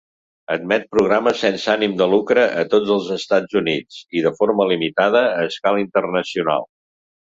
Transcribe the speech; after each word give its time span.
Admet 0.53 0.87
programes 0.95 1.43
sense 1.45 1.69
ànim 1.73 1.93
de 1.99 2.07
lucre 2.15 2.47
a 2.63 2.65
tots 2.73 2.95
els 2.97 3.13
Estats 3.19 3.63
Units 3.65 4.03
i, 4.09 4.27
de 4.31 4.35
forma 4.43 4.71
limitada, 4.75 5.27
a 5.39 5.49
escala 5.55 5.89
internacional. 5.89 6.73